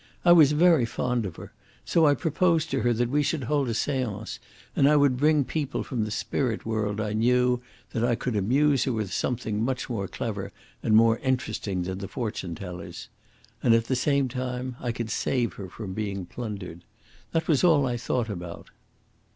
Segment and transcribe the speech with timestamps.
[0.25, 1.51] I was very fond of her,
[1.85, 4.39] so I proposed to her that we should hold a seance,
[4.75, 8.85] and I would bring people from the spirit world I knew that I could amuse
[8.85, 10.51] her with something much more clever
[10.81, 13.09] and more interesting than the fortune tellers.
[13.61, 16.83] And at the same time I could save her from being plundered.
[17.31, 18.71] That was all I thought about."